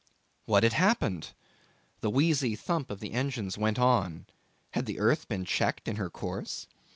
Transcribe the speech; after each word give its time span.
What 0.47 0.63
had 0.63 0.73
happened? 0.73 1.33
The 1.99 2.09
wheezy 2.09 2.55
thump 2.55 2.89
of 2.89 3.01
the 3.01 3.11
engines 3.11 3.55
went 3.55 3.77
on. 3.77 4.25
Had 4.71 4.87
the 4.87 4.97
earth 4.97 5.27
been 5.27 5.45
checked 5.45 5.87
in 5.87 5.97
her 5.97 6.09
course? 6.09 6.65